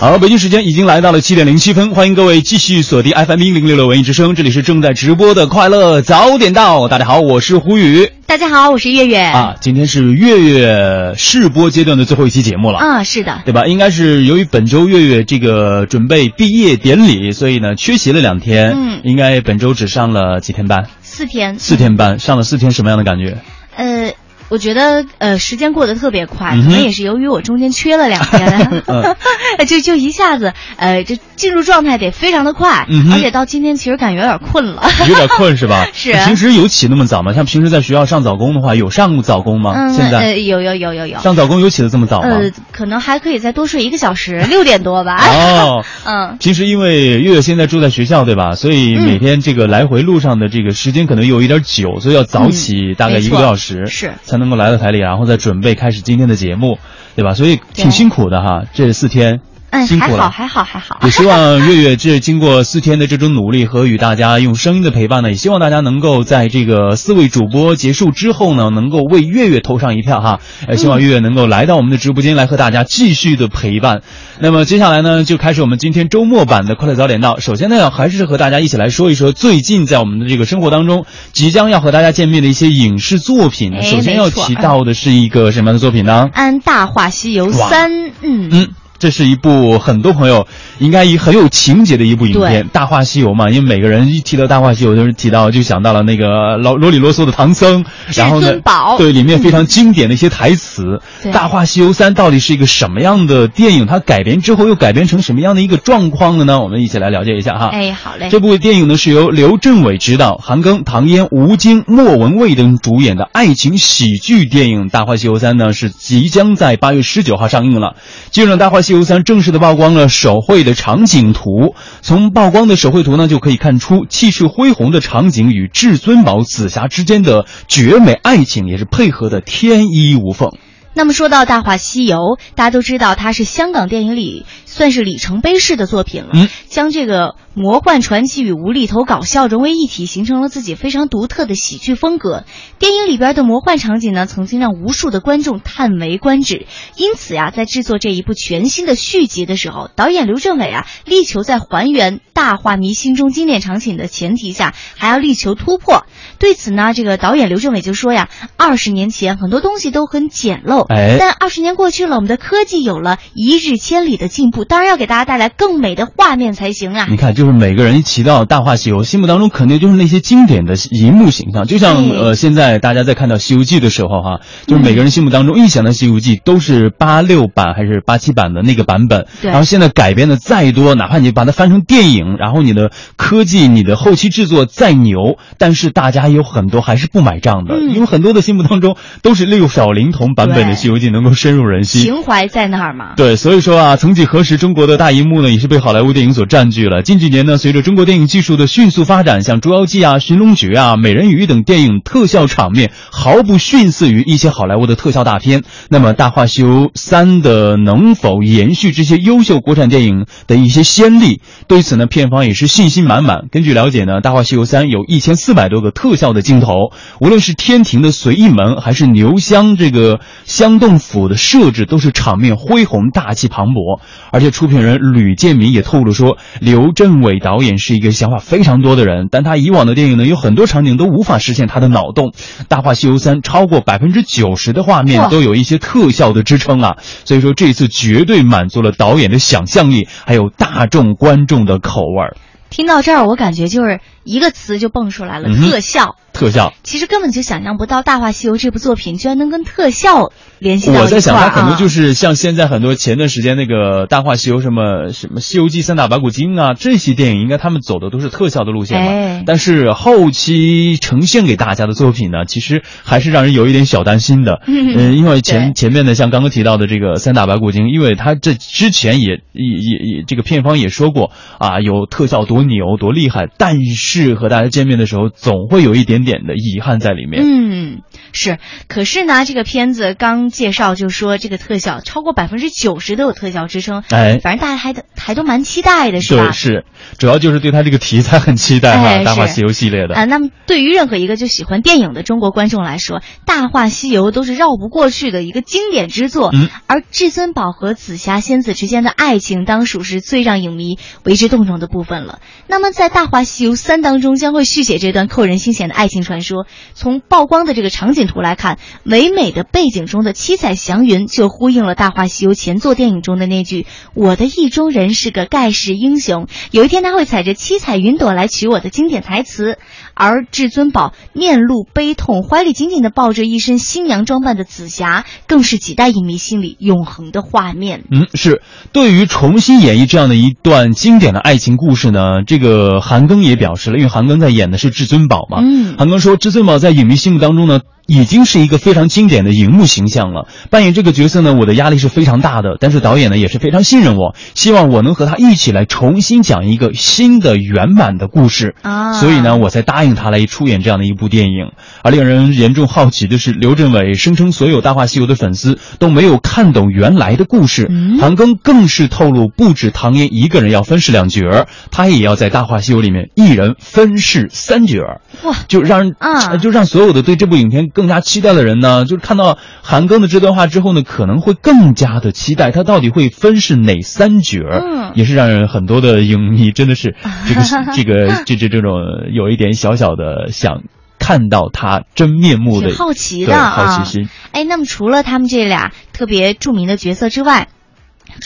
[0.00, 6.86] 好，北京时间已经来到了七点零七分，欢迎各位继续锁定 FM 一零六六文艺之声，这里是正在直播的快乐早点到。
[6.86, 8.08] 大家好，我是胡宇。
[8.24, 9.18] 大家好，我是月月。
[9.18, 12.78] 啊，今天是月月试播阶段的最后一期节目了。
[12.78, 13.66] 啊，是的，对吧？
[13.66, 18.74] 应该是由于本周月月这个准备毕业典礼，所以呢缺席了两天。
[18.76, 20.86] 嗯应该本周只上了几天班？
[21.02, 21.58] 四天。
[21.58, 23.36] 四天班，上了四天，什么样的感觉？
[23.76, 24.12] 呃，
[24.48, 29.16] 我觉得呃时间过得特别快，可能也是由于我中间缺了两天， 嗯
[29.66, 34.82] 就就一下子呃这进入状态得非常的快，嗯而且到今天其实感觉有点困了。
[35.08, 35.86] 有点困是吧？
[35.92, 37.32] 是平时有起那么早吗？
[37.32, 39.72] 像平时在学校上早工的话，有上过早工吗？
[39.76, 41.18] 嗯，现在呃有有有有有。
[41.20, 42.28] 上早工有起的这么早吗？
[42.28, 45.16] 呃，可能还可以再多睡一个小时，六点多吧。
[45.26, 48.54] 哦，嗯，平时因为月月现在住在学校对吧？
[48.56, 56.78] 所以嗯每天这个来回路上的这个时间可能有一点久，所以要早起大概一个多小时，是才能够来到台里，然后再准备开始今天的节目，
[57.14, 57.34] 对吧？
[57.34, 59.40] 所以挺辛苦的哈，这四天。
[59.70, 61.00] 嗯，辛苦了还好，还好，还好。
[61.04, 70.40] 也希望月月这经过四天的这种努力和与大家用声音的陪伴呢，也希望大家能够在这个四位主播结束之后呢，能够为月月投上一票哈。
[70.66, 74.02] 呃，希望月月能够来到我们的直播间来和大家继续的陪伴。
[74.38, 77.38] 那么接下来呢，就开始我们今天周末版的快乐早点到。
[77.38, 83.74] 首先呢，还是和大家一起来说一说最近在我们的这个生活当中即将要和大家见面的一些影视作品。
[83.74, 86.30] 哎首先要提到的是一个什么样的作品呢？
[86.32, 87.90] 嗯《大话西游三》，
[88.22, 88.68] 嗯嗯，
[88.98, 90.46] 这是一部很多朋友
[90.78, 98.54] 应该很有情节的一部影片，《大话西游》嘛，因为每个人一提到《大话西游》，就是提到就想到了那个老啰里啰嗦的唐僧，然后呢
[98.96, 101.00] 对，里面非常经典的一些台词。
[101.22, 103.86] 对大话西游三》到底是一个什么样的电影？
[103.86, 106.60] 它改编之后又改编成什么样的一个状况了呢？
[106.60, 107.68] 我们一起来了解一下哈。
[107.68, 108.28] 哎，好嘞。
[108.30, 117.94] 这部电影呢是由刘镇伟执导，韩庚、唐嫣、吴京、莫文蔚等主演的爱情喜剧电影《大话西游三》呢是即将在八月十九号上映了。
[118.30, 130.52] 进入，《大话西游三》正式的曝光了手绘的场景图，从曝光的手绘图呢就可以看出气势恢宏的场景与至尊宝紫霞之间的绝美爱情也是配合的天衣无缝。
[130.94, 132.16] 那么说到《大话西游》，
[132.54, 142.44] 大家都知道它是香港电影里算是里程碑式的作品了，嗯将这个魔幻传奇与无厘头搞笑融为一体，形成了自己非常独特的喜剧风格。
[142.78, 146.66] 电影里边的魔幻场景呢，曾经让无数的观众叹为观止。
[146.96, 156.04] 因此呀，在制作这一部全新的续集的时候，导演刘镇伟啊，力求在还原《大话迷》心中经典场景的前提下，还要力求突破。
[156.38, 167.06] 对此呢，这个导演刘镇伟就说呀，二十年前很多东西都很简陋，哎但二十年过去了，我们的科技有了一日千里的进步，当然要给大家带来更美的画面才行啊。
[167.10, 171.66] 你看，就是每个人一提到《大话西游》，心目当中肯定就是那些经典的银幕形象。
[171.66, 179.26] 就像呃，现在大家在看到《西游记》的时候，哈，就是每个人心目当中一想到《西游记》，都是八六版还是八七版的那个版本。
[179.42, 192.02] 对然后现在改编的再多，哪怕你把它翻成电影，然后你的科技、你的后期制作再牛，但是大家有很多还是不买账的，嗯因为很多的心目当中都是六小龄童版本的《西游记》能够深入人心。
[192.02, 193.14] 情怀在那儿嘛。
[193.16, 197.02] 对，所以说啊，曾几何时，是中国的大荧幕呢，也是被好莱坞电影所占据了。
[197.02, 205.64] 近几年呢，随着中国电影技术的迅速发展，像《捉妖记》啊、《寻龙诀》啊、《美人鱼》等电影特效场面毫不逊色于一些好莱坞的特效大片。
[205.90, 211.42] 那么，《大话西游三》的能否延续这些优秀国产电影的一些先例？
[211.66, 213.48] 对此呢，片方也是信心满满。
[213.52, 216.72] 根据了解呢，《大话西游三》有一千四百多个特效的镜头，
[217.20, 224.00] 无论是天庭的随意门，还是牛香这个香洞府的设置，都是场面恢宏、大气磅礴。
[224.32, 232.28] 而且出品人吕建民也透露说，刘镇伟导演是一个想法非常多的人，但他以往的电影呢，有很多场景都无法实现他的脑洞。
[232.68, 242.36] 《大话西游三》超过百分之九十的画面都有一些特效的支撑啊，所以说这次绝对满足了导演的想象力，还有大众观众的口味儿。
[242.70, 246.16] 听到这儿，我感觉就是一个词就蹦出来了：嗯特效。
[246.30, 250.30] 特效，其实根本就想象不到《大话西游》这部作品居然能跟特效
[250.60, 259.10] 联系我在想，它可能就是像现在很多前段时间那个《大话西游》什么什么《西游记》三打白骨精啊这些电影，应该他们走的都是特效的路线嘛。
[259.10, 264.60] 哎但是后期呈现给大家的作品呢，其实还是让人有一点小担心的。
[264.68, 277.44] 嗯，因为前前面的像刚刚提到的这个三打白骨精，因为他这之前也也也也这个片方也说过啊，有特效多多牛多厉害，但是和大家见面的时候，总会有一点点的遗憾在里面。
[277.44, 278.02] 嗯，
[278.32, 278.58] 是。
[278.88, 286.46] 可是呢，这个片子刚介绍就说这个特效超过百分之九十都有特效支撑，哎，反正大家还还都蛮期待的，是吧？
[286.46, 286.84] 对，是，
[287.16, 290.24] 主要就是对他这个题材很期待哈，《大话西游》系列的啊。
[290.24, 296.50] 那么对于任何一个就喜欢电影的中国观众来说，《大话西游》都是绕不过去的一个经典之作。
[296.52, 302.40] 嗯，而至尊宝和紫霞仙子之间的爱情，当属是最让影迷为之动容的部分了。
[302.66, 306.66] 那么在《大话西游三》当中，将会续写这段扣人心弦的爱情传说。
[306.94, 319.78] 从曝光的这个场景图来看，唯美的背景中的七彩祥云，就呼应了《大话西游》前作电影中的那句：“我的意中人是个盖世英雄，有一天他会踩着七彩云朵来娶我的”经典台词。
[320.20, 328.02] 而至尊宝面露悲痛，怀里紧紧地抱着一身新娘装扮的紫霞，更是几代影迷心里永恒的画面。
[328.10, 328.60] 嗯，是
[328.92, 335.58] 对于重新演绎这样的一段经典的爱情故事呢，这个韩庚也表示了，因为韩庚在演的是至尊宝嘛。
[335.60, 337.80] 嗯，韩庚说，至尊宝在影迷心目当中呢。
[338.08, 340.48] 已经是一个非常经典的荧幕形象了。
[340.70, 342.78] 扮演这个角色呢，我的压力是非常大的。
[342.80, 349.12] 但是导演呢也是非常信任我，希望我能和他一起来重新讲一个新的圆满的故事啊。
[349.12, 351.72] 所以呢，我才答应他来出演这样的一部电影。
[352.02, 357.90] 而令人严重好奇的是，刘镇伟声称所有《大话西游》的粉丝都没有看懂原来的故事。
[358.18, 365.20] 韩庚更是透露，不止唐嫣一个人要分饰两角，他也要在《大话西游》里面一人分饰三角。
[365.42, 367.90] 哇，就让人啊，就让所有的对这部影片。
[367.98, 377.16] 更加期待的人呢，就是看到韩庚的这段话之后呢，可能会更加的期待他到底会分是哪三角儿，嗯，也是让人很多的影迷真的是
[377.48, 377.62] 这个
[377.96, 378.92] 这个这这这种
[379.32, 380.82] 有一点小小的想
[381.18, 384.28] 看到他真面目的好奇的好奇心。
[384.52, 387.66] 哎，那么除了他们这俩特别著名的角色之外，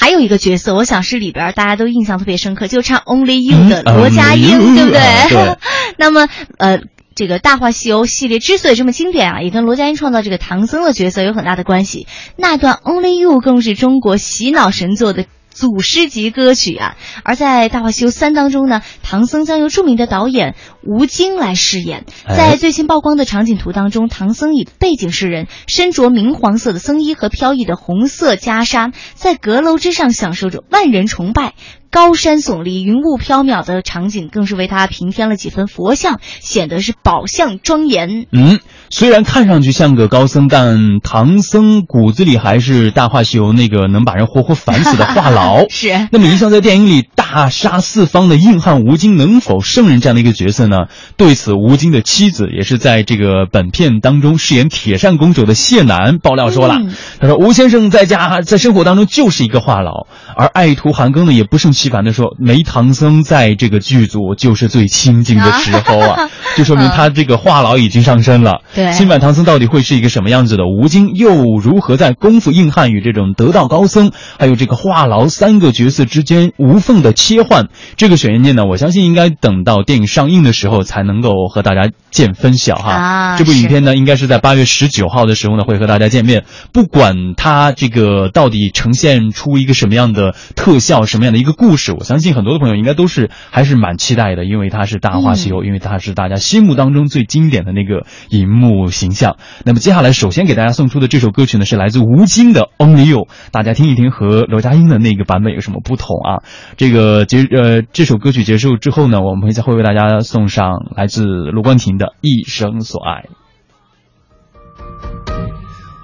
[0.00, 5.58] 还有一个角色，我想是里边大家都印象特别深刻，就唱《Only You》的罗家英，对不对？
[5.98, 6.26] 那么
[6.56, 6.80] 呃。
[7.14, 12.06] 这个《大话西游》系列之所以这么经典啊，也跟罗家英创造这个唐僧的角色有很大的关系。
[12.36, 16.96] 那段《Only You》更是中国洗脑神作的祖师级歌曲啊。
[17.24, 22.04] 而在《大话西游三》当中呢，唐僧将由著名的导演吴京来饰演。
[22.26, 31.52] 在最新曝光的场景图当中，唐僧以背景示人，身着明黄色的僧衣和飘逸的红色袈裟，在阁楼之上享受着万人崇拜。
[31.92, 38.26] 高山耸立、云雾飘渺的场景，更是为他平添了几分佛像，显得是宝相庄严。
[38.32, 38.60] 嗯，
[38.92, 45.66] 虽然看上去像个高僧，但唐僧骨子里还是《大话西游》那个能把人活活烦死的话痨。
[45.72, 46.08] 是。
[46.12, 50.88] 那么，一向在电影里大杀四方的硬汉吴京，能否胜任这样的一个角色呢？
[51.16, 56.78] 对此，吴京的妻子也是在这个本片当中饰演铁扇公主的谢楠爆料说了，
[57.18, 60.06] 他说吴先生在家在生活当中就是一个话痨，
[60.36, 61.72] 而爱徒韩庚呢也不胜。
[61.72, 68.60] 其烦的说，没唐僧在这个剧组就是最清静的时候啊， 就说明他这个话痨已经上身了。
[68.74, 70.66] 对，新版唐僧到底会是一个什么样子的？
[70.66, 77.68] 吴京又如何在功夫硬汉与这种得道高僧，还有这个话痨三个角色之间无缝的切换？
[77.96, 82.92] 这个悬念呢，我相信应该等到电影上映的时候才能够和大家见分晓哈。
[82.92, 86.44] 啊，这部影片呢，应该是在八月十九号的时候呢会和大家见面。
[86.72, 91.72] 不管它这个到底呈现出一个什么样的特效，什么样的一个故。
[91.72, 99.36] 故事，我相信很多的朋友应该都是还是蛮期待的，因为它是《大话西游》，因为它是大家心目当中最经典的那个荧幕形象。
[99.64, 103.18] 那么接下来，首先给大家送出的这首歌曲呢，是来自吴京的《Only You》，
[103.50, 106.42] 大家听一听和罗家英的那个版本有什么不同啊？
[106.76, 113.24] 这个结呃这首歌曲结束之后呢，我们会再会为大家送上来自卢冠廷的《一生所爱》。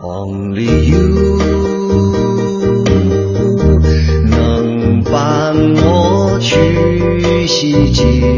[0.00, 1.36] Only you
[4.30, 4.76] 能。
[5.08, 8.35] 伴我去西经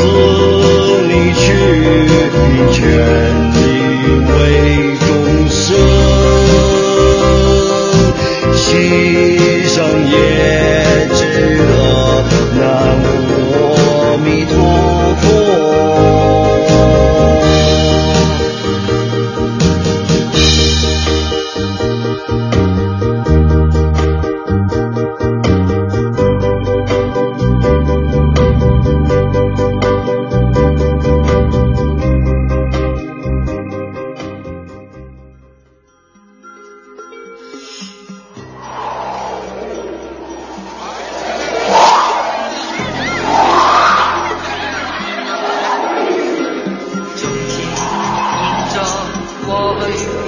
[0.00, 0.49] 七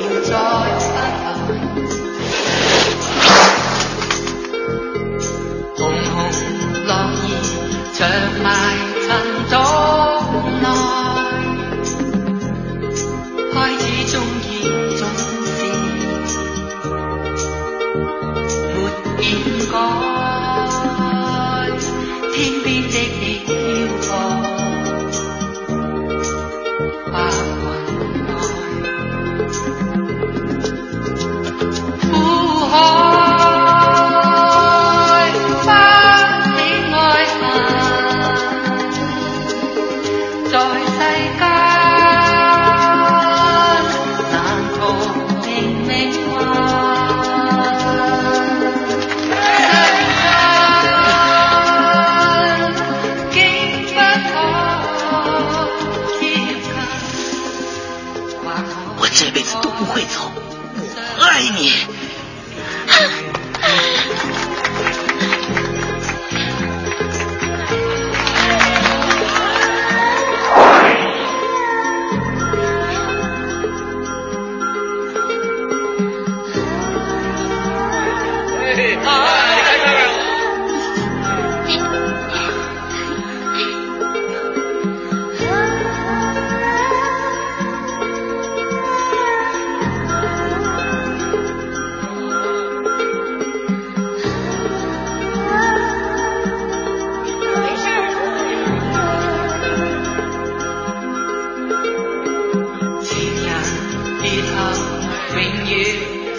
[0.09, 1.92] 留在心头。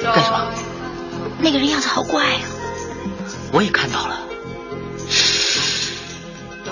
[0.04, 0.54] 干什么？
[1.40, 2.40] 那个人样子好怪啊！
[3.54, 4.20] 我也看到了，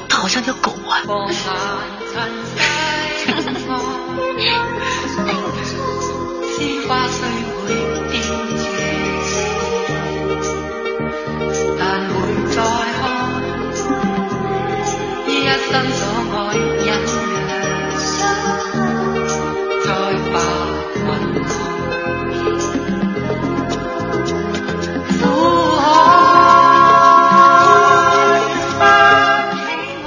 [0.10, 1.04] 他好像条狗啊！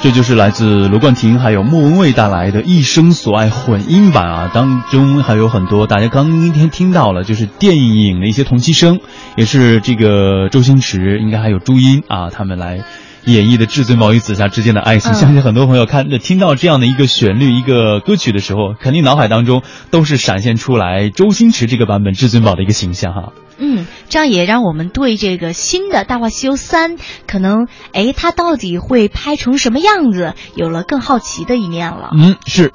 [0.05, 9.01] 这就是来自罗冠廷还有莫文蔚带来的《一生所爱》混音版啊，当中还有很多大家刚今天听到了，就是电影的一些同期声，
[9.35, 12.85] 也是这个周星驰应该还有朱茵啊，他们来
[13.25, 15.11] 演绎的至尊宝与紫霞之间的爱情。
[15.11, 23.33] 嗯相信很多朋友看着听到这样的一个旋律、一个歌曲的时候，肯定脑海当中都是闪现出来周星驰这个版本至尊宝的一个形象哈。
[23.59, 26.97] 嗯，这样也让我们对这个新的《大话西游三》，
[27.27, 32.11] 可能哎，它到底会拍成什么样子，有了更好奇的一面了。
[32.17, 32.73] 嗯，是。